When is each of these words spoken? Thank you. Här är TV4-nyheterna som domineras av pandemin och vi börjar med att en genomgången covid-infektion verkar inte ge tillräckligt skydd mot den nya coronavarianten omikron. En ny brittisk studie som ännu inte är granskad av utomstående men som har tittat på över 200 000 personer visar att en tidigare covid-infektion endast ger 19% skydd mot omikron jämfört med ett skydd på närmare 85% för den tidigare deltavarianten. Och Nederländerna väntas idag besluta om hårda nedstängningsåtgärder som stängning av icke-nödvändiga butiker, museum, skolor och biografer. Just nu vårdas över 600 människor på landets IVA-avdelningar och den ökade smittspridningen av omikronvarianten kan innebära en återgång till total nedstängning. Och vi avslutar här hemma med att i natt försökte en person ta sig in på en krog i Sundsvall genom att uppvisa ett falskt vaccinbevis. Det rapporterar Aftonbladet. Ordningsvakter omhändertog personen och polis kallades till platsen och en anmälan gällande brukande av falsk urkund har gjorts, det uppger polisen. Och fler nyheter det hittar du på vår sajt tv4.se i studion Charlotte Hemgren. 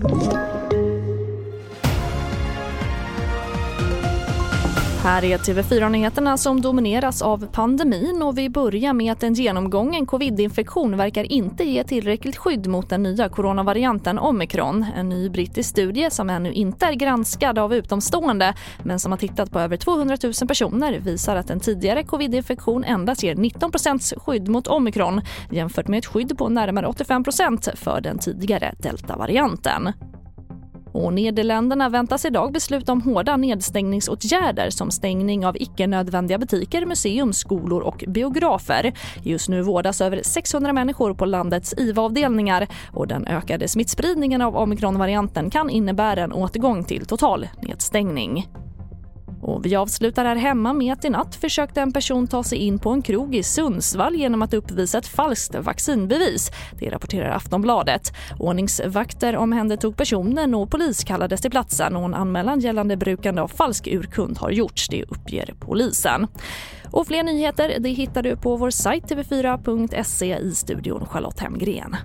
Thank 0.00 0.32
you. 0.32 0.57
Här 5.02 5.24
är 5.24 5.38
TV4-nyheterna 5.38 6.36
som 6.36 6.60
domineras 6.60 7.22
av 7.22 7.46
pandemin 7.52 8.22
och 8.22 8.38
vi 8.38 8.50
börjar 8.50 8.92
med 8.92 9.12
att 9.12 9.22
en 9.22 9.34
genomgången 9.34 10.06
covid-infektion 10.06 10.96
verkar 10.96 11.32
inte 11.32 11.64
ge 11.64 11.84
tillräckligt 11.84 12.36
skydd 12.36 12.66
mot 12.66 12.88
den 12.88 13.02
nya 13.02 13.28
coronavarianten 13.28 14.18
omikron. 14.18 14.86
En 14.96 15.08
ny 15.08 15.28
brittisk 15.28 15.70
studie 15.70 16.10
som 16.10 16.30
ännu 16.30 16.52
inte 16.52 16.86
är 16.86 16.92
granskad 16.92 17.58
av 17.58 17.74
utomstående 17.74 18.54
men 18.82 19.00
som 19.00 19.12
har 19.12 19.18
tittat 19.18 19.50
på 19.50 19.60
över 19.60 19.76
200 19.76 20.16
000 20.22 20.32
personer 20.48 20.92
visar 20.92 21.36
att 21.36 21.50
en 21.50 21.60
tidigare 21.60 22.02
covid-infektion 22.02 22.84
endast 22.84 23.22
ger 23.22 23.34
19% 23.34 24.18
skydd 24.20 24.48
mot 24.48 24.66
omikron 24.66 25.20
jämfört 25.50 25.88
med 25.88 25.98
ett 25.98 26.06
skydd 26.06 26.38
på 26.38 26.48
närmare 26.48 26.86
85% 26.86 27.76
för 27.76 28.00
den 28.00 28.18
tidigare 28.18 28.74
deltavarianten. 28.78 29.92
Och 30.98 31.12
Nederländerna 31.12 31.88
väntas 31.88 32.24
idag 32.24 32.52
besluta 32.52 32.92
om 32.92 33.02
hårda 33.02 33.36
nedstängningsåtgärder 33.36 34.70
som 34.70 34.90
stängning 34.90 35.46
av 35.46 35.56
icke-nödvändiga 35.56 36.38
butiker, 36.38 36.86
museum, 36.86 37.32
skolor 37.32 37.82
och 37.82 38.04
biografer. 38.06 38.92
Just 39.22 39.48
nu 39.48 39.62
vårdas 39.62 40.00
över 40.00 40.20
600 40.24 40.72
människor 40.72 41.14
på 41.14 41.24
landets 41.24 41.74
IVA-avdelningar 41.76 42.66
och 42.92 43.08
den 43.08 43.26
ökade 43.26 43.68
smittspridningen 43.68 44.42
av 44.42 44.56
omikronvarianten 44.56 45.50
kan 45.50 45.70
innebära 45.70 46.22
en 46.22 46.32
återgång 46.32 46.84
till 46.84 47.06
total 47.06 47.48
nedstängning. 47.62 48.46
Och 49.42 49.66
vi 49.66 49.76
avslutar 49.76 50.24
här 50.24 50.36
hemma 50.36 50.72
med 50.72 50.92
att 50.92 51.04
i 51.04 51.10
natt 51.10 51.34
försökte 51.34 51.80
en 51.80 51.92
person 51.92 52.26
ta 52.26 52.44
sig 52.44 52.58
in 52.58 52.78
på 52.78 52.90
en 52.90 53.02
krog 53.02 53.34
i 53.34 53.42
Sundsvall 53.42 54.14
genom 54.14 54.42
att 54.42 54.54
uppvisa 54.54 54.98
ett 54.98 55.06
falskt 55.06 55.54
vaccinbevis. 55.54 56.50
Det 56.78 56.90
rapporterar 56.90 57.30
Aftonbladet. 57.30 58.12
Ordningsvakter 58.38 59.36
omhändertog 59.36 59.96
personen 59.96 60.54
och 60.54 60.70
polis 60.70 61.04
kallades 61.04 61.40
till 61.40 61.50
platsen 61.50 61.96
och 61.96 62.04
en 62.04 62.14
anmälan 62.14 62.60
gällande 62.60 62.96
brukande 62.96 63.42
av 63.42 63.48
falsk 63.48 63.86
urkund 63.86 64.38
har 64.38 64.50
gjorts, 64.50 64.88
det 64.88 65.04
uppger 65.04 65.54
polisen. 65.60 66.26
Och 66.90 67.06
fler 67.06 67.22
nyheter 67.22 67.76
det 67.78 67.88
hittar 67.88 68.22
du 68.22 68.36
på 68.36 68.56
vår 68.56 68.70
sajt 68.70 69.04
tv4.se 69.04 70.38
i 70.38 70.54
studion 70.54 71.06
Charlotte 71.06 71.40
Hemgren. 71.40 71.96